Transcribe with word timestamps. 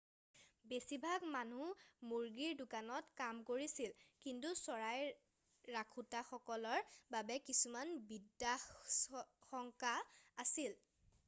বেছিভাগ 0.69 1.25
মানুহ 1.33 1.81
মুৰ্গীৰ 2.13 2.55
দোকানত 2.61 3.13
কাম 3.21 3.41
কৰিছিল 3.51 3.93
কিন্তু 4.25 4.55
চৰাই 4.63 5.13
ৰাখোঁতাসকলৰ 5.77 6.83
বাবে 7.19 7.39
কিছুমান 7.53 7.95
বিপদাশঙ্কা 8.13 9.95
আছিল 10.49 10.79